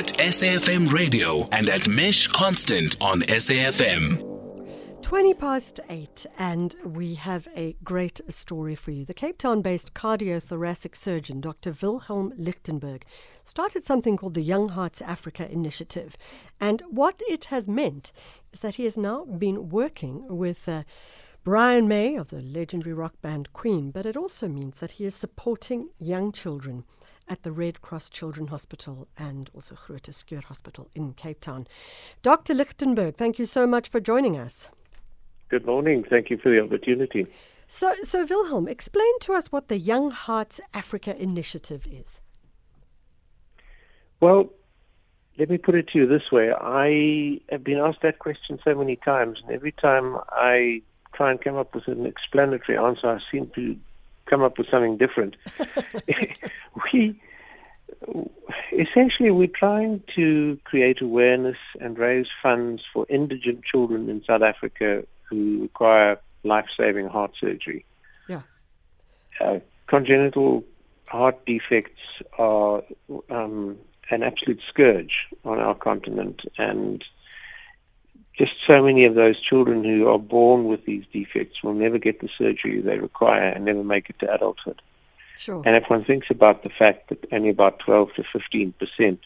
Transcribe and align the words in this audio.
at 0.00 0.16
SAFM 0.16 0.90
Radio 0.90 1.46
and 1.52 1.68
at 1.68 1.86
Mesh 1.86 2.26
Constant 2.26 2.96
on 3.02 3.20
SAFM. 3.20 5.02
20 5.02 5.34
past 5.34 5.78
8, 5.90 6.24
and 6.38 6.74
we 6.82 7.16
have 7.16 7.46
a 7.54 7.76
great 7.84 8.22
story 8.32 8.74
for 8.74 8.92
you. 8.92 9.04
The 9.04 9.12
Cape 9.12 9.36
Town 9.36 9.60
based 9.60 9.92
cardiothoracic 9.92 10.96
surgeon, 10.96 11.42
Dr. 11.42 11.76
Wilhelm 11.82 12.32
Lichtenberg, 12.38 13.04
started 13.44 13.84
something 13.84 14.16
called 14.16 14.32
the 14.32 14.40
Young 14.40 14.70
Hearts 14.70 15.02
Africa 15.02 15.46
Initiative. 15.52 16.16
And 16.58 16.82
what 16.88 17.20
it 17.28 17.46
has 17.46 17.68
meant 17.68 18.10
is 18.54 18.60
that 18.60 18.76
he 18.76 18.84
has 18.84 18.96
now 18.96 19.26
been 19.26 19.68
working 19.68 20.24
with. 20.28 20.66
Uh, 20.66 20.84
Brian 21.42 21.88
May 21.88 22.16
of 22.16 22.28
the 22.28 22.42
legendary 22.42 22.92
rock 22.92 23.14
band 23.22 23.50
Queen, 23.54 23.90
but 23.90 24.04
it 24.04 24.14
also 24.14 24.46
means 24.46 24.78
that 24.78 24.92
he 24.92 25.06
is 25.06 25.14
supporting 25.14 25.88
young 25.98 26.32
children 26.32 26.84
at 27.30 27.44
the 27.44 27.52
Red 27.52 27.80
Cross 27.80 28.10
Children 28.10 28.48
Hospital 28.48 29.08
and 29.16 29.48
also 29.54 29.76
Groote 29.76 30.10
Schuur 30.10 30.44
Hospital 30.44 30.88
in 30.94 31.14
Cape 31.14 31.40
Town. 31.40 31.66
Dr. 32.22 32.52
Lichtenberg, 32.52 33.16
thank 33.16 33.38
you 33.38 33.46
so 33.46 33.66
much 33.66 33.88
for 33.88 34.00
joining 34.00 34.36
us. 34.36 34.68
Good 35.48 35.64
morning. 35.64 36.04
Thank 36.08 36.28
you 36.28 36.36
for 36.36 36.50
the 36.50 36.62
opportunity. 36.62 37.26
So, 37.66 37.94
so 38.02 38.24
Wilhelm, 38.24 38.66
explain 38.66 39.18
to 39.20 39.32
us 39.32 39.52
what 39.52 39.68
the 39.68 39.78
Young 39.78 40.10
Hearts 40.10 40.60
Africa 40.74 41.16
Initiative 41.16 41.86
is. 41.90 42.20
Well, 44.18 44.50
let 45.38 45.48
me 45.48 45.56
put 45.56 45.74
it 45.76 45.88
to 45.88 45.98
you 45.98 46.06
this 46.06 46.30
way. 46.30 46.52
I 46.52 47.40
have 47.50 47.64
been 47.64 47.78
asked 47.78 48.02
that 48.02 48.18
question 48.18 48.58
so 48.64 48.74
many 48.74 48.96
times, 48.96 49.38
and 49.42 49.52
every 49.52 49.72
time 49.72 50.18
I 50.30 50.82
try 51.14 51.30
and 51.30 51.40
come 51.40 51.56
up 51.56 51.74
with 51.74 51.86
an 51.86 52.06
explanatory 52.06 52.76
answer, 52.76 53.08
I 53.08 53.18
seem 53.30 53.50
to 53.54 53.76
come 54.26 54.42
up 54.42 54.58
with 54.58 54.68
something 54.70 54.96
different. 54.96 55.36
essentially 58.90 59.30
we're 59.30 59.46
trying 59.46 60.02
to 60.16 60.58
create 60.64 61.00
awareness 61.00 61.56
and 61.80 61.98
raise 61.98 62.26
funds 62.42 62.82
for 62.92 63.06
indigent 63.08 63.64
children 63.64 64.08
in 64.08 64.22
South 64.24 64.42
Africa 64.42 65.04
who 65.28 65.62
require 65.62 66.18
life-saving 66.42 67.08
heart 67.08 67.32
surgery. 67.40 67.84
Yeah. 68.28 68.42
Uh, 69.40 69.60
congenital 69.86 70.64
heart 71.06 71.44
defects 71.46 72.00
are 72.38 72.82
um, 73.30 73.78
an 74.10 74.22
absolute 74.22 74.60
scourge 74.68 75.26
on 75.44 75.58
our 75.58 75.74
continent, 75.74 76.42
and 76.58 77.04
just 78.36 78.52
so 78.66 78.82
many 78.82 79.04
of 79.04 79.14
those 79.14 79.40
children 79.40 79.84
who 79.84 80.08
are 80.08 80.18
born 80.18 80.64
with 80.64 80.84
these 80.84 81.04
defects 81.12 81.62
will 81.62 81.74
never 81.74 81.98
get 81.98 82.20
the 82.20 82.28
surgery 82.38 82.80
they 82.80 82.98
require 82.98 83.48
and 83.48 83.64
never 83.64 83.84
make 83.84 84.10
it 84.10 84.18
to 84.20 84.32
adulthood. 84.32 84.80
Sure. 85.40 85.62
And 85.64 85.74
if 85.74 85.88
one 85.88 86.04
thinks 86.04 86.26
about 86.28 86.64
the 86.64 86.68
fact 86.68 87.08
that 87.08 87.24
only 87.32 87.48
about 87.48 87.78
12 87.78 88.12
to 88.16 88.24
15 88.30 88.74
percent 88.74 89.20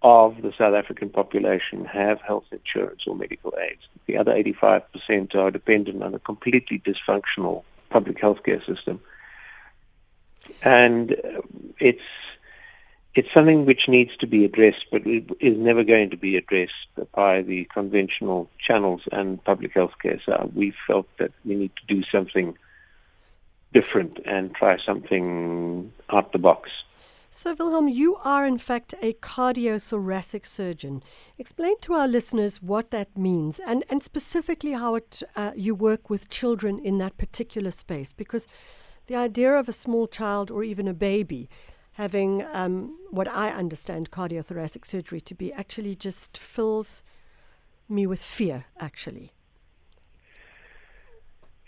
of 0.00 0.40
the 0.40 0.54
South 0.56 0.74
African 0.74 1.10
population 1.10 1.84
have 1.84 2.18
health 2.22 2.46
insurance 2.50 3.02
or 3.06 3.14
medical 3.14 3.52
aids, 3.60 3.82
the 4.06 4.16
other 4.16 4.32
85 4.32 4.90
percent 4.90 5.34
are 5.34 5.50
dependent 5.50 6.02
on 6.02 6.14
a 6.14 6.18
completely 6.18 6.78
dysfunctional 6.78 7.62
public 7.90 8.16
healthcare 8.18 8.64
system. 8.64 9.02
And 10.62 11.12
uh, 11.12 11.42
it's 11.78 12.08
it's 13.14 13.28
something 13.34 13.66
which 13.66 13.86
needs 13.86 14.16
to 14.20 14.26
be 14.26 14.46
addressed, 14.46 14.86
but 14.90 15.06
it 15.06 15.30
is 15.40 15.58
never 15.58 15.84
going 15.84 16.08
to 16.08 16.16
be 16.16 16.38
addressed 16.38 16.88
by 17.12 17.42
the 17.42 17.66
conventional 17.66 18.48
channels 18.58 19.02
and 19.12 19.44
public 19.44 19.72
health 19.72 19.92
care. 20.00 20.22
So 20.24 20.50
we 20.54 20.72
felt 20.86 21.06
that 21.18 21.32
we 21.44 21.54
need 21.54 21.72
to 21.76 21.94
do 21.94 22.02
something 22.10 22.56
different 23.78 24.14
and 24.24 24.44
try 24.54 24.74
something 24.88 25.92
out 26.14 26.32
the 26.32 26.42
box. 26.48 26.62
So, 27.30 27.54
Wilhelm, 27.58 27.88
you 27.88 28.16
are 28.24 28.44
in 28.46 28.58
fact 28.58 28.94
a 29.08 29.12
cardiothoracic 29.12 30.44
surgeon. 30.46 31.02
Explain 31.36 31.76
to 31.82 31.92
our 31.92 32.08
listeners 32.08 32.62
what 32.72 32.90
that 32.90 33.10
means 33.16 33.60
and, 33.70 33.84
and 33.90 34.02
specifically 34.02 34.72
how 34.72 34.96
it, 34.96 35.22
uh, 35.36 35.52
you 35.54 35.74
work 35.74 36.10
with 36.10 36.30
children 36.30 36.78
in 36.78 36.98
that 36.98 37.18
particular 37.18 37.70
space. 37.70 38.12
Because 38.12 38.48
the 39.06 39.14
idea 39.14 39.52
of 39.52 39.68
a 39.68 39.72
small 39.84 40.06
child 40.08 40.50
or 40.50 40.64
even 40.64 40.88
a 40.88 40.94
baby 40.94 41.48
having 41.92 42.44
um, 42.52 42.98
what 43.10 43.28
I 43.28 43.50
understand 43.50 44.10
cardiothoracic 44.10 44.84
surgery 44.84 45.20
to 45.20 45.34
be 45.34 45.52
actually 45.52 45.94
just 45.94 46.38
fills 46.38 47.02
me 47.88 48.06
with 48.06 48.22
fear, 48.22 48.64
actually. 48.78 49.32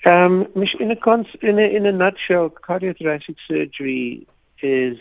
Um, 0.05 0.49
in, 0.55 0.91
a 0.91 0.97
cons- 0.97 1.37
in, 1.43 1.59
a, 1.59 1.63
in 1.63 1.85
a 1.85 1.93
nutshell, 1.93 2.49
cardiothoracic 2.51 3.37
surgery 3.47 4.27
is 4.63 4.99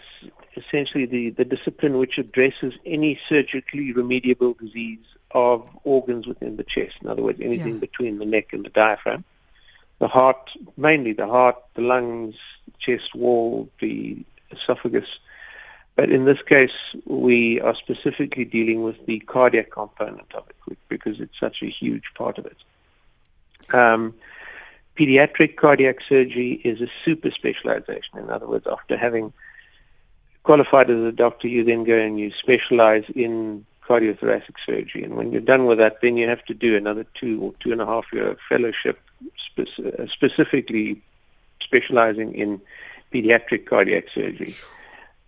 essentially 0.58 1.06
the, 1.06 1.30
the 1.32 1.46
discipline 1.46 1.98
which 1.98 2.18
addresses 2.18 2.74
any 2.86 3.20
surgically 3.30 3.94
remediable 3.94 4.58
disease 4.58 5.00
of 5.32 5.68
organs 5.84 6.28
within 6.28 6.58
the 6.58 6.64
chest. 6.64 6.96
In 7.02 7.08
other 7.08 7.22
words, 7.22 7.40
anything 7.42 7.76
yeah. 7.76 7.80
between 7.80 8.20
the 8.20 8.26
neck 8.26 8.52
and 8.52 8.66
the 8.66 8.70
diaphragm. 8.70 9.24
The 10.00 10.08
heart, 10.08 10.50
mainly 10.78 11.14
the 11.14 11.28
heart, 11.28 11.58
the 11.76 11.82
lungs, 11.82 12.36
chest 12.80 13.14
wall, 13.16 13.70
the 13.80 14.18
esophagus. 14.52 15.08
But 15.96 16.10
in 16.10 16.26
this 16.26 16.42
case, 16.42 16.72
we 17.06 17.60
are 17.60 17.76
specifically 17.76 18.46
dealing 18.46 18.84
with 18.84 19.06
the 19.06 19.20
cardiac 19.20 19.72
component 19.72 20.34
of 20.34 20.46
it 20.50 20.78
because 20.88 21.20
it's 21.20 21.38
such 21.40 21.62
a 21.62 21.70
huge 21.70 22.06
part 22.16 22.38
of 22.38 22.46
it. 22.46 22.58
Um, 23.74 24.14
pediatric 25.00 25.56
cardiac 25.56 25.98
surgery 26.08 26.60
is 26.66 26.82
a 26.82 26.88
super 27.06 27.32
specialization. 27.32 28.18
In 28.18 28.30
other 28.30 28.48
words, 28.48 28.68
after 28.70 28.98
having 28.98 29.32
qualified 30.44 30.90
as 30.90 31.02
a 31.04 31.12
doctor, 31.12 31.48
you 31.48 31.64
then 31.64 31.86
go 31.86 31.98
and 31.98 32.20
you 32.20 32.32
specialize 32.38 33.06
in 33.16 33.66
cardiothoracic 33.88 34.56
surgery. 34.66 35.04
And 35.04 35.16
when 35.16 35.32
you're 35.32 35.42
done 35.42 35.66
with 35.66 35.78
that, 35.78 36.02
then 36.02 36.18
you 36.18 36.28
have 36.28 36.44
to 36.46 36.54
do 36.54 36.76
another 36.76 37.06
two 37.20 37.42
or 37.42 37.54
two 37.62 37.72
and 37.72 37.82
a 37.82 37.86
half 37.86 38.06
year 38.12 38.38
fellowship, 38.50 39.00
spe- 39.38 39.80
uh, 39.80 40.06
specifically 40.08 41.02
specializing 41.62 42.36
in 42.36 42.62
pediatric 43.14 43.66
cardiac 43.68 44.06
surgery. 44.14 44.54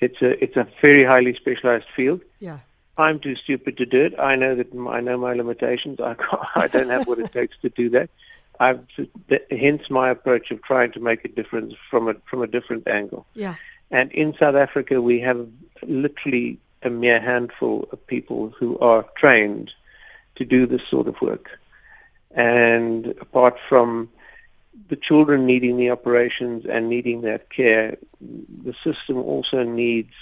It's 0.01 0.21
a 0.21 0.43
it's 0.43 0.57
a 0.57 0.67
very 0.81 1.05
highly 1.05 1.33
specialized 1.35 1.85
field. 1.95 2.21
Yeah. 2.39 2.59
I'm 2.97 3.19
too 3.19 3.35
stupid 3.35 3.77
to 3.77 3.85
do 3.85 4.03
it. 4.03 4.19
I 4.19 4.35
know 4.35 4.53
that 4.55 4.67
I 4.89 4.99
know 4.99 5.17
my 5.17 5.33
limitations. 5.33 5.99
I 5.99 6.15
I 6.55 6.67
don't 6.67 6.89
have 6.89 7.07
what 7.07 7.19
it 7.19 7.31
takes 7.31 7.57
to 7.61 7.69
do 7.69 7.89
that. 7.91 8.09
I've 8.61 8.85
hence 9.49 9.89
my 9.89 10.11
approach 10.11 10.51
of 10.51 10.61
trying 10.61 10.91
to 10.91 10.99
make 10.99 11.25
a 11.25 11.27
difference 11.27 11.73
from 11.89 12.07
a 12.07 12.13
from 12.29 12.43
a 12.43 12.47
different 12.47 12.87
angle. 12.87 13.25
Yeah. 13.33 13.55
And 13.89 14.11
in 14.11 14.35
South 14.39 14.55
Africa, 14.55 15.01
we 15.01 15.19
have 15.21 15.47
literally 15.81 16.59
a 16.83 16.89
mere 16.89 17.19
handful 17.19 17.89
of 17.91 18.05
people 18.05 18.53
who 18.57 18.77
are 18.79 19.03
trained 19.17 19.71
to 20.35 20.45
do 20.45 20.67
this 20.67 20.81
sort 20.89 21.07
of 21.07 21.19
work. 21.21 21.49
And 22.35 23.07
apart 23.19 23.57
from 23.67 24.09
the 24.89 24.95
children 24.95 25.45
needing 25.45 25.77
the 25.77 25.89
operations 25.89 26.65
and 26.69 26.87
needing 26.87 27.21
that 27.21 27.49
care, 27.49 27.97
the 28.21 28.75
system 28.83 29.17
also 29.17 29.63
needs 29.63 30.13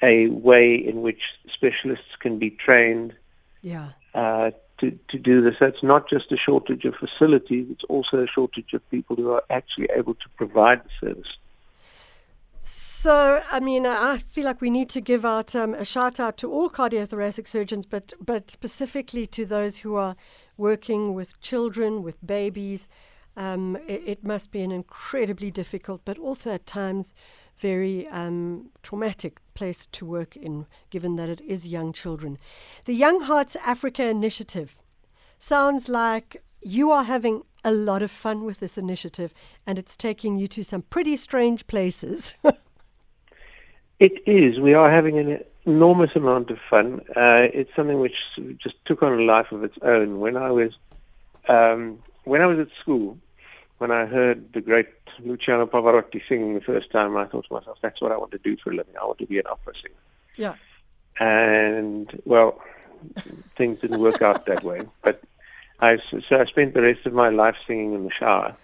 a 0.00 0.28
way 0.28 0.74
in 0.74 1.02
which 1.02 1.22
specialists 1.52 2.16
can 2.18 2.38
be 2.38 2.50
trained 2.50 3.14
yeah. 3.60 3.90
uh, 4.14 4.50
to, 4.82 4.98
to 5.08 5.18
do 5.18 5.40
this. 5.40 5.54
It's 5.60 5.82
not 5.82 6.10
just 6.10 6.30
a 6.32 6.36
shortage 6.36 6.84
of 6.84 6.94
facilities, 6.96 7.68
it's 7.70 7.84
also 7.88 8.22
a 8.22 8.26
shortage 8.26 8.72
of 8.74 8.88
people 8.90 9.16
who 9.16 9.30
are 9.30 9.44
actually 9.48 9.88
able 9.96 10.14
to 10.14 10.28
provide 10.36 10.82
the 10.84 11.06
service. 11.06 11.36
So, 12.60 13.42
I 13.50 13.58
mean, 13.58 13.86
I 13.86 14.18
feel 14.18 14.44
like 14.44 14.60
we 14.60 14.70
need 14.70 14.88
to 14.90 15.00
give 15.00 15.24
out 15.24 15.54
um, 15.56 15.74
a 15.74 15.84
shout 15.84 16.20
out 16.20 16.36
to 16.38 16.52
all 16.52 16.70
cardiothoracic 16.70 17.48
surgeons, 17.48 17.86
but 17.86 18.12
but 18.20 18.50
specifically 18.50 19.26
to 19.28 19.44
those 19.44 19.78
who 19.78 19.96
are 19.96 20.14
working 20.56 21.12
with 21.12 21.40
children, 21.40 22.02
with 22.04 22.24
babies. 22.24 22.88
Um, 23.36 23.76
it, 23.88 24.02
it, 24.04 24.24
must 24.24 24.50
be 24.50 24.62
an 24.62 24.70
incredibly 24.70 25.50
difficult, 25.50 26.02
but 26.04 26.18
also 26.18 26.52
at 26.52 26.66
times 26.66 27.14
very 27.56 28.06
um, 28.08 28.70
traumatic 28.82 29.40
place 29.54 29.86
to 29.86 30.04
work 30.04 30.36
in, 30.36 30.66
given 30.90 31.16
that 31.16 31.28
it 31.28 31.40
is 31.40 31.66
young 31.66 31.92
children. 31.92 32.38
The 32.84 32.94
Young 32.94 33.22
Hearts 33.22 33.56
Africa 33.64 34.06
Initiative 34.06 34.76
sounds 35.38 35.88
like 35.88 36.42
you 36.60 36.90
are 36.90 37.04
having 37.04 37.42
a 37.64 37.72
lot 37.72 38.02
of 38.02 38.10
fun 38.10 38.44
with 38.44 38.60
this 38.60 38.76
initiative 38.76 39.32
and 39.66 39.78
it's 39.78 39.96
taking 39.96 40.36
you 40.36 40.46
to 40.48 40.62
some 40.62 40.82
pretty 40.82 41.16
strange 41.16 41.66
places. 41.66 42.34
it 43.98 44.22
is. 44.26 44.58
We 44.58 44.74
are 44.74 44.90
having 44.90 45.18
an 45.18 45.40
enormous 45.64 46.10
amount 46.14 46.50
of 46.50 46.58
fun. 46.68 47.00
Uh, 47.16 47.48
it's 47.52 47.74
something 47.74 48.00
which 48.00 48.16
just 48.58 48.74
took 48.84 49.02
on 49.02 49.12
a 49.18 49.22
life 49.22 49.52
of 49.52 49.64
its 49.64 49.76
own. 49.82 50.20
When 50.20 50.36
I 50.36 50.50
was 50.50 50.72
um, 51.48 51.98
when 52.24 52.40
I 52.40 52.46
was 52.46 52.58
at 52.58 52.68
school, 52.80 53.18
when 53.78 53.90
I 53.90 54.06
heard 54.06 54.52
the 54.52 54.60
great 54.60 54.88
Luciano 55.20 55.66
Pavarotti 55.66 56.22
singing 56.28 56.54
the 56.54 56.60
first 56.60 56.90
time, 56.90 57.16
I 57.16 57.26
thought 57.26 57.46
to 57.48 57.54
myself, 57.54 57.78
"That's 57.82 58.00
what 58.00 58.12
I 58.12 58.16
want 58.16 58.32
to 58.32 58.38
do 58.38 58.56
for 58.56 58.70
a 58.70 58.74
living. 58.74 58.94
I 59.00 59.04
want 59.04 59.18
to 59.18 59.26
be 59.26 59.38
an 59.38 59.46
opera 59.50 59.74
singer." 59.74 59.94
Yeah. 60.36 60.54
And 61.18 62.20
well, 62.24 62.62
things 63.56 63.80
didn't 63.80 64.00
work 64.00 64.22
out 64.22 64.46
that 64.46 64.62
way, 64.62 64.82
but 65.02 65.22
I, 65.80 65.98
so 66.28 66.40
I 66.40 66.44
spent 66.46 66.74
the 66.74 66.82
rest 66.82 67.06
of 67.06 67.12
my 67.12 67.28
life 67.28 67.56
singing 67.66 67.92
in 67.94 68.04
the 68.04 68.10
shower. 68.10 68.56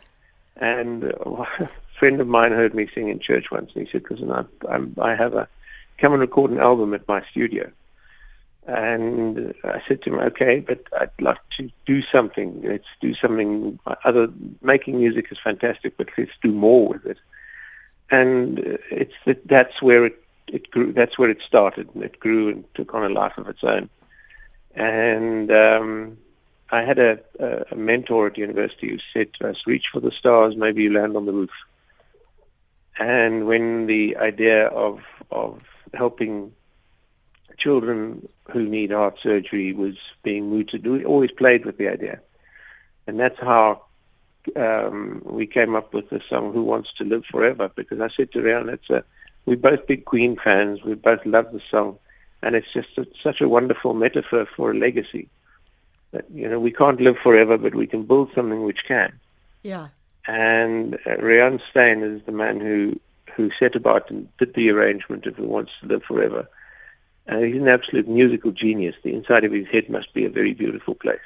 And 0.57 1.05
a 1.05 1.71
friend 1.99 2.21
of 2.21 2.29
mine 2.29 2.53
heard 2.53 2.75
me 2.75 2.89
sing 2.95 3.09
in 3.09 3.19
church 3.21 3.51
once, 3.51 3.73
and 3.75 3.87
he 3.87 3.93
said, 3.93 4.05
"Listen, 4.11 4.31
I, 4.33 4.45
I'm, 4.69 4.95
I 5.01 5.15
have 5.15 5.35
a 5.35 5.49
come 5.99 6.13
and 6.13 6.21
record 6.21 6.51
an 6.51 6.59
album 6.59 6.95
at 6.95 7.07
my 7.09 7.23
studio." 7.31 7.71
And 8.69 9.55
I 9.65 9.81
said 9.89 10.03
to 10.03 10.11
him, 10.13 10.21
okay, 10.21 10.61
but 10.61 10.85
I'd 11.01 11.11
like 11.21 11.39
to 11.57 11.71
do 11.87 12.03
something. 12.03 12.61
Let's 12.63 12.85
do 13.01 13.15
something 13.15 13.79
other. 14.05 14.29
Making 14.61 14.99
music 14.99 15.29
is 15.31 15.39
fantastic, 15.43 15.97
but 15.97 16.09
let's 16.19 16.33
do 16.43 16.53
more 16.53 16.89
with 16.91 17.07
it. 17.07 17.17
And 18.11 18.59
it's 18.91 19.15
that 19.25 19.49
that's 19.49 19.81
where 19.81 20.05
it, 20.05 20.23
it 20.49 20.71
grew. 20.71 20.93
That's 20.93 21.19
where 21.19 21.31
it 21.31 21.41
started. 21.47 21.89
And 21.95 22.05
it 22.05 22.21
grew 22.21 22.51
and 22.51 22.65
took 22.75 22.93
on 22.93 23.05
a 23.05 23.09
life 23.09 23.39
of 23.39 23.49
its 23.49 23.65
own. 23.65 23.89
And 24.75 25.51
um, 25.51 26.19
I 26.71 26.83
had 26.83 26.99
a, 26.99 27.19
a 27.73 27.75
mentor 27.75 28.27
at 28.27 28.37
university 28.37 28.91
who 28.91 28.99
said 29.15 29.33
to 29.35 29.49
us, 29.49 29.67
reach 29.67 29.87
for 29.91 30.01
the 30.01 30.11
stars, 30.11 30.57
maybe 30.57 30.83
you 30.83 30.93
land 30.93 31.17
on 31.17 31.25
the 31.25 31.33
roof. 31.33 31.51
And 32.99 33.47
when 33.47 33.87
the 33.87 34.19
idea 34.19 34.67
of, 34.67 35.01
of 35.31 35.63
helping 35.95 36.53
children 37.59 38.29
who 38.51 38.63
need 38.63 38.91
heart 38.91 39.19
surgery 39.23 39.73
was 39.73 39.97
being 40.23 40.49
mooted, 40.51 40.87
we 40.87 41.05
always 41.05 41.31
played 41.31 41.65
with 41.65 41.77
the 41.79 41.89
idea. 41.89 42.21
And 43.07 43.19
that's 43.19 43.39
how 43.39 43.83
um, 44.57 45.23
we 45.25 45.47
came 45.47 45.75
up 45.75 45.93
with 45.93 46.11
the 46.11 46.21
song 46.29 46.53
"Who 46.53 46.63
Wants 46.63 46.91
to 46.99 47.05
Live 47.05 47.25
Forever" 47.27 47.71
because 47.75 48.01
I 48.01 48.09
said 48.09 48.33
to 48.33 48.39
Rian, 48.39 48.73
"It's 48.73 48.91
a 48.91 49.05
we're 49.47 49.57
both 49.57 49.87
big 49.87 50.05
Queen 50.05 50.37
fans. 50.37 50.83
We 50.83 50.95
both 50.95 51.25
love 51.25 51.53
the 51.53 51.63
song, 51.71 51.99
and 52.43 52.55
it's 52.55 52.73
just 52.73 52.97
a, 52.99 53.07
such 53.23 53.41
a 53.41 53.49
wonderful 53.49 53.95
metaphor 53.95 54.47
for 54.57 54.71
a 54.71 54.75
legacy." 54.75 55.29
that 56.13 56.25
you 56.33 56.49
know 56.49 56.59
we 56.59 56.73
can't 56.73 57.01
live 57.01 57.17
forever, 57.23 57.59
but 57.59 57.75
we 57.75 57.87
can 57.87 58.05
build 58.05 58.31
something 58.35 58.63
which 58.63 58.85
can. 58.87 59.19
Yeah. 59.63 59.89
And 60.27 60.95
uh, 60.95 61.17
Rian 61.17 61.61
Stein 61.71 62.03
is 62.03 62.23
the 62.25 62.33
man 62.33 62.61
who 62.61 62.99
who 63.35 63.51
set 63.59 63.77
about 63.77 64.11
and 64.11 64.29
did 64.39 64.55
the 64.55 64.71
arrangement 64.71 65.27
of 65.27 65.37
Who 65.37 65.45
Wants 65.45 65.73
to 65.81 65.87
Live 65.87 66.03
Forever. 66.03 66.49
Uh, 67.29 67.39
he's 67.39 67.57
an 67.57 67.69
absolute 67.69 68.09
musical 68.09 68.51
genius. 68.51 68.97
The 69.03 69.15
inside 69.15 69.45
of 69.45 69.53
his 69.53 69.67
head 69.69 69.91
must 69.91 70.15
be 70.15 70.25
a 70.25 70.31
very 70.31 70.55
beautiful 70.55 70.95
place. 70.95 71.21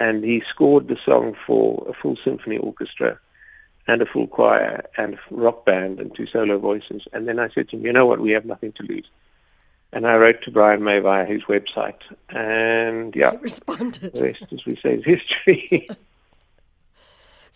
And 0.00 0.24
he 0.24 0.42
scored 0.50 0.88
the 0.88 0.98
song 1.04 1.36
for 1.46 1.86
a 1.88 1.94
full 1.94 2.16
symphony 2.22 2.58
orchestra 2.58 3.18
and 3.86 4.02
a 4.02 4.06
full 4.06 4.26
choir 4.26 4.84
and 4.96 5.14
a 5.14 5.18
rock 5.30 5.64
band 5.64 6.00
and 6.00 6.14
two 6.14 6.26
solo 6.26 6.58
voices. 6.58 7.02
And 7.12 7.28
then 7.28 7.38
I 7.38 7.48
said 7.50 7.68
to 7.68 7.76
him, 7.76 7.86
you 7.86 7.92
know 7.92 8.06
what, 8.06 8.20
we 8.20 8.32
have 8.32 8.44
nothing 8.44 8.72
to 8.72 8.82
lose. 8.82 9.06
And 9.92 10.06
I 10.06 10.16
wrote 10.16 10.42
to 10.42 10.50
Brian 10.50 10.82
May 10.82 10.98
via 10.98 11.24
his 11.24 11.42
website. 11.44 12.00
And 12.28 13.14
yeah, 13.14 13.30
he 13.30 13.36
responded. 13.38 14.12
The 14.14 14.24
rest, 14.24 14.44
as 14.52 14.66
we 14.66 14.76
say, 14.82 14.94
is 14.94 15.04
history. 15.04 15.88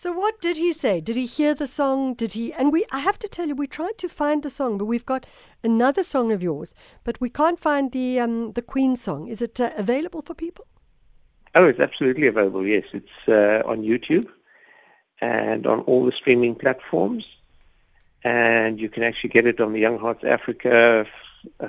so 0.01 0.11
what 0.11 0.41
did 0.41 0.57
he 0.57 0.73
say? 0.73 0.99
Did 0.99 1.15
he 1.15 1.27
hear 1.27 1.53
the 1.53 1.67
song? 1.67 2.15
Did 2.15 2.31
he? 2.33 2.51
And 2.53 2.73
we, 2.73 2.87
I 2.91 2.97
have 3.01 3.19
to 3.19 3.27
tell 3.27 3.47
you, 3.47 3.53
we 3.53 3.67
tried 3.67 3.99
to 3.99 4.09
find 4.09 4.41
the 4.41 4.49
song, 4.49 4.79
but 4.79 4.85
we've 4.85 5.05
got 5.05 5.27
another 5.63 6.01
song 6.01 6.31
of 6.31 6.41
yours, 6.41 6.73
but 7.03 7.21
we 7.21 7.29
can't 7.29 7.59
find 7.59 7.91
the 7.91 8.19
um, 8.19 8.53
the 8.53 8.63
Queen 8.63 8.95
song. 8.95 9.27
Is 9.27 9.43
it 9.43 9.59
uh, 9.59 9.69
available 9.77 10.23
for 10.23 10.33
people? 10.33 10.65
Oh, 11.53 11.65
it's 11.65 11.79
absolutely 11.79 12.25
available. 12.25 12.65
Yes, 12.65 12.85
it's 12.93 13.17
uh, 13.27 13.61
on 13.69 13.83
YouTube 13.83 14.27
and 15.21 15.67
on 15.67 15.81
all 15.81 16.03
the 16.03 16.13
streaming 16.13 16.55
platforms, 16.55 17.23
and 18.23 18.79
you 18.79 18.89
can 18.89 19.03
actually 19.03 19.29
get 19.29 19.45
it 19.45 19.61
on 19.61 19.71
the 19.71 19.79
Young 19.79 19.99
Hearts 19.99 20.23
Africa 20.23 21.05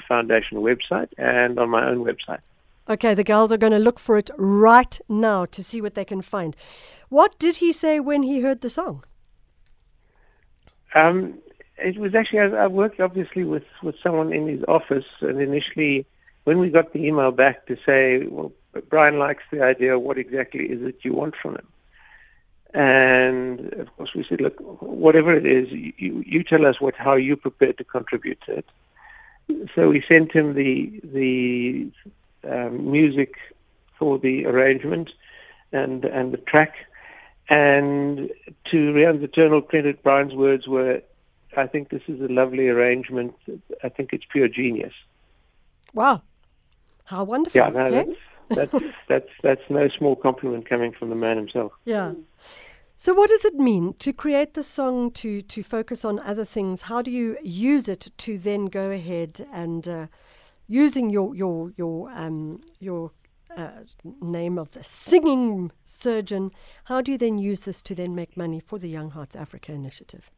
Foundation 0.09 0.57
website 0.57 1.11
and 1.19 1.59
on 1.59 1.69
my 1.69 1.87
own 1.87 1.99
website. 1.99 2.41
Okay, 2.89 3.15
the 3.15 3.25
girls 3.25 3.53
are 3.53 3.57
going 3.57 3.73
to 3.73 3.79
look 3.79 3.99
for 3.99 4.19
it 4.19 4.31
right 4.37 5.01
now 5.09 5.45
to 5.47 5.63
see 5.63 5.81
what 5.81 5.95
they 5.95 6.05
can 6.05 6.23
find. 6.23 6.57
What 7.09 7.39
did 7.39 7.57
he 7.57 7.73
say 7.73 8.01
when 8.01 8.23
he 8.23 8.41
heard 8.41 8.61
the 8.61 8.71
song? 8.71 9.05
Um, 10.95 11.39
it 11.79 11.97
was 11.99 12.15
actually 12.15 12.41
I, 12.41 12.65
I 12.65 12.67
worked 12.67 13.01
obviously 13.01 13.45
with 13.45 13.65
with 13.83 13.95
someone 14.03 14.33
in 14.33 14.47
his 14.47 14.63
office, 14.69 15.07
and 15.21 15.41
initially, 15.41 16.07
when 16.45 16.59
we 16.59 16.71
got 16.71 16.93
the 16.93 17.05
email 17.05 17.31
back 17.31 17.67
to 17.67 17.77
say, 17.87 18.27
well, 18.27 18.53
Brian 18.89 19.19
likes 19.19 19.45
the 19.51 19.63
idea. 19.63 19.99
What 19.99 20.19
exactly 20.19 20.67
is 20.67 20.83
it 20.83 20.97
you 21.03 21.15
want 21.15 21.35
from 21.37 21.55
him? 21.55 21.69
And 22.75 23.73
of 23.75 23.95
course, 23.97 24.15
we 24.15 24.25
said, 24.29 24.41
look, 24.41 24.57
whatever 24.81 25.33
it 25.35 25.47
is, 25.47 25.71
you, 25.71 26.25
you 26.27 26.43
tell 26.43 26.67
us 26.67 26.81
what 26.81 26.95
how 26.97 27.15
you 27.15 27.37
prepared 27.37 27.79
to 27.79 27.85
contribute 27.85 28.41
to 28.47 28.57
it 28.59 28.69
so 29.75 29.91
we 29.91 30.03
sent 30.09 30.33
him 30.33 30.55
the 30.55 31.01
the 31.05 31.91
um, 32.49 32.91
music 32.91 33.37
for 33.99 34.19
the 34.19 34.47
arrangement 34.47 35.11
and 35.73 36.05
and 36.05 36.33
the 36.33 36.39
track. 36.39 36.75
And 37.49 38.31
to 38.71 38.93
Rian's 38.93 39.23
eternal 39.23 39.61
credit, 39.63 40.03
Brian's 40.03 40.35
words 40.35 40.67
were, 40.67 41.03
"I 41.57 41.67
think 41.67 41.91
this 41.91 42.03
is 42.09 42.21
a 42.21 42.33
lovely 42.33 42.69
arrangement. 42.69 43.35
I 43.83 43.89
think 43.89 44.13
it's 44.13 44.25
pure 44.31 44.49
genius." 44.49 44.95
Wow, 45.93 46.23
how 47.05 47.25
wonderful! 47.25 47.61
Yeah, 47.61 47.69
no, 47.69 47.91
that's, 47.91 48.19
that's 48.49 48.85
that's 49.09 49.31
that's 49.43 49.71
no 49.71 49.89
small 49.89 50.17
compliment 50.17 50.69
coming 50.69 50.93
from 50.93 51.11
the 51.11 51.17
man 51.17 51.37
himself. 51.37 51.73
Yeah. 51.85 52.13
So, 52.97 53.13
what 53.13 53.31
does 53.31 53.45
it 53.45 53.55
mean 53.55 53.95
to 53.95 54.13
create 54.13 54.55
the 54.55 54.63
song 54.63 55.11
to 55.23 55.43
to 55.43 55.63
focus 55.65 56.05
on 56.05 56.21
other 56.21 56.45
things? 56.45 56.83
How 56.83 57.03
do 57.03 57.11
you 57.11 57.37
use 57.43 57.89
it 57.89 58.13
to 58.19 58.39
then 58.39 58.67
go 58.67 58.91
ahead 58.91 59.45
and 59.53 59.89
uh, 59.89 60.07
using 60.73 61.11
your 61.11 61.35
your 61.35 61.71
your 61.77 62.11
um, 62.15 62.61
your 62.81 63.11
uh, 63.57 63.85
name 64.21 64.59
of 64.59 64.71
the 64.71 64.83
singing 64.83 65.71
surgeon? 65.85 66.51
How 66.85 67.03
do 67.03 67.13
you 67.13 67.19
then 67.19 67.39
use 67.39 67.61
this 67.63 67.83
to 67.83 67.95
then 67.95 68.15
make 68.15 68.37
money 68.37 68.61
for 68.61 68.79
the 68.79 68.89
Young 68.89 69.11
Hearts 69.11 69.37
Africa 69.37 69.73
initiative? 69.73 70.31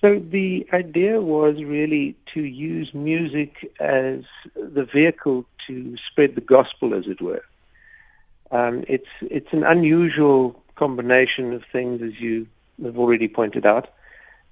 So 0.00 0.18
the 0.18 0.66
idea 0.72 1.20
was 1.20 1.62
really 1.62 2.16
to 2.34 2.40
use 2.40 2.92
music 2.92 3.72
as 3.78 4.24
the 4.56 4.84
vehicle 4.84 5.46
to 5.68 5.96
spread 6.10 6.34
the 6.34 6.40
gospel, 6.40 6.92
as 6.94 7.06
it 7.06 7.20
were. 7.20 7.44
Um, 8.50 8.84
it's 8.88 9.12
it's 9.20 9.52
an 9.52 9.64
unusual 9.64 10.60
combination 10.74 11.52
of 11.52 11.62
things, 11.70 12.02
as 12.02 12.18
you 12.18 12.46
have 12.82 12.98
already 12.98 13.28
pointed 13.28 13.64
out, 13.66 13.88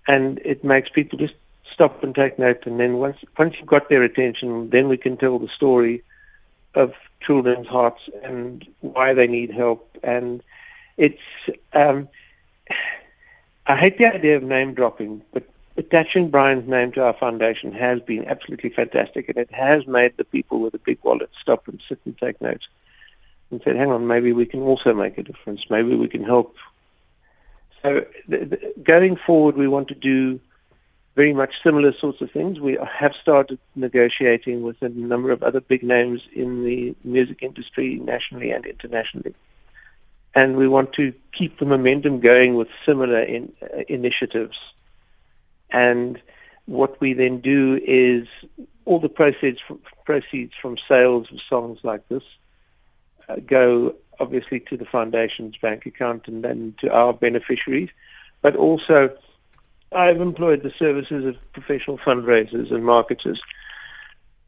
and 0.07 0.39
it 0.45 0.63
makes 0.63 0.89
people 0.91 1.19
just 1.19 1.35
stop 1.73 2.03
and 2.03 2.15
take 2.15 2.39
note. 2.39 2.67
And 2.67 2.79
then 2.79 2.99
once 2.99 3.19
once 3.39 3.55
you've 3.59 3.67
got 3.67 3.89
their 3.89 4.03
attention, 4.03 4.71
then 4.71 4.89
we 4.89 4.97
can 4.97 5.17
tell 5.17 5.39
the 5.39 5.49
story 5.49 6.03
of 6.75 6.95
children's 7.21 7.67
hearts 7.67 8.01
and 8.23 8.67
why 8.81 9.15
they 9.15 9.27
need 9.27 9.51
help. 9.51 9.99
And 10.03 10.43
it's 10.97 11.21
um, 11.73 12.09
I 13.67 13.77
hate 13.77 13.99
the 13.99 14.07
idea 14.07 14.37
of 14.37 14.43
name 14.43 14.75
dropping, 14.75 15.23
but 15.33 15.45
attaching 15.77 16.31
Brian's 16.31 16.69
name 16.69 16.93
to 16.93 17.03
our 17.03 17.15
foundation 17.15 17.73
has 17.73 18.01
been 18.01 18.27
absolutely 18.27 18.71
fantastic, 18.71 19.29
and 19.29 19.39
it 19.39 19.53
has 19.53 19.87
made 19.87 20.17
the 20.17 20.25
people 20.25 20.61
with 20.61 20.73
the 20.73 20.79
big 20.79 20.99
wallets 21.03 21.35
stop 21.41 21.69
and 21.69 21.81
sit 21.89 21.99
and 22.05 22.17
take 22.19 22.41
notes 22.41 22.67
and 23.51 23.61
said, 23.65 23.77
hang 23.77 23.91
on, 23.91 24.07
maybe 24.07 24.33
we 24.33 24.47
can 24.47 24.61
also 24.61 24.95
make 24.95 25.19
a 25.19 25.23
difference. 25.23 25.63
Maybe 25.71 25.95
we 25.97 26.09
can 26.09 26.23
help. 26.23 26.55
So 27.83 28.05
going 28.83 29.17
forward, 29.17 29.57
we 29.57 29.69
want 29.69 29.89
to 29.89 29.95
do 29.95 30.39
very 31.21 31.35
much 31.35 31.53
similar 31.63 31.93
sorts 31.93 32.23
of 32.23 32.31
things. 32.31 32.61
We 32.61 32.79
have 33.03 33.15
started 33.21 33.59
negotiating 33.77 34.63
with 34.63 34.81
a 34.81 34.89
number 34.89 35.31
of 35.33 35.43
other 35.43 35.61
big 35.61 35.83
names 35.83 36.23
in 36.33 36.65
the 36.65 36.95
music 37.05 37.43
industry, 37.43 37.97
nationally 37.97 38.51
and 38.53 38.65
internationally. 38.65 39.35
And 40.35 40.57
we 40.57 40.67
want 40.67 40.95
to 40.95 41.13
keep 41.37 41.59
the 41.59 41.67
momentum 41.67 42.21
going 42.21 42.55
with 42.55 42.69
similar 42.87 43.21
in, 43.21 43.53
uh, 43.63 43.83
initiatives. 43.87 44.57
And 45.69 46.19
what 46.65 46.99
we 47.03 47.13
then 47.13 47.43
do 47.43 47.79
is 47.87 48.27
all 48.87 48.99
the 48.99 49.11
proceeds 49.11 49.61
from, 49.61 49.79
proceeds 50.07 50.55
from 50.63 50.79
sales 50.89 51.27
of 51.31 51.39
songs 51.51 51.81
like 51.83 52.09
this 52.09 52.23
uh, 53.29 53.37
go 53.47 53.95
obviously 54.19 54.61
to 54.71 54.79
the 54.79 54.87
foundation's 54.87 55.55
bank 55.59 55.85
account 55.85 56.29
and 56.29 56.43
then 56.43 56.75
to 56.81 56.91
our 56.91 57.13
beneficiaries. 57.13 57.91
But 58.41 58.57
also, 58.57 59.15
I've 59.93 60.21
employed 60.21 60.63
the 60.63 60.73
services 60.79 61.25
of 61.25 61.37
professional 61.53 61.99
fundraisers 61.99 62.73
and 62.73 62.85
marketers 62.85 63.41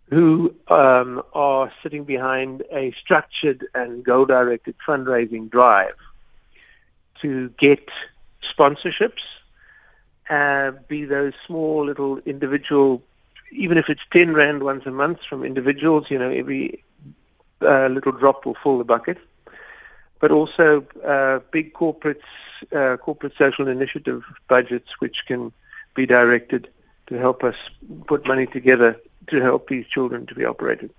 who 0.08 0.54
um, 0.68 1.22
are 1.32 1.72
sitting 1.82 2.04
behind 2.04 2.62
a 2.70 2.92
structured 3.00 3.66
and 3.74 4.04
goal-directed 4.04 4.76
fundraising 4.86 5.50
drive 5.50 5.94
to 7.22 7.48
get 7.58 7.88
sponsorships, 8.56 9.22
uh, 10.28 10.72
be 10.86 11.04
those 11.04 11.32
small 11.46 11.86
little 11.86 12.18
individual, 12.26 13.02
even 13.50 13.78
if 13.78 13.88
it's 13.88 14.02
10 14.12 14.34
rand 14.34 14.62
once 14.62 14.84
a 14.86 14.90
month 14.90 15.18
from 15.28 15.44
individuals, 15.44 16.06
you 16.10 16.18
know, 16.18 16.30
every 16.30 16.84
uh, 17.62 17.86
little 17.86 18.12
drop 18.12 18.44
will 18.44 18.56
fill 18.62 18.78
the 18.78 18.84
bucket. 18.84 19.18
But 20.22 20.30
also 20.30 20.86
uh, 21.04 21.40
big 21.50 21.74
corporates, 21.74 22.22
uh, 22.74 22.96
corporate 22.96 23.34
social 23.36 23.68
initiative 23.68 24.22
budgets, 24.48 24.88
which 25.00 25.18
can 25.26 25.52
be 25.94 26.06
directed 26.06 26.68
to 27.08 27.18
help 27.18 27.44
us 27.44 27.56
put 28.06 28.26
money 28.26 28.46
together 28.46 28.96
to 29.26 29.42
help 29.42 29.68
these 29.68 29.86
children 29.86 30.24
to 30.26 30.34
be 30.34 30.44
operated. 30.44 30.90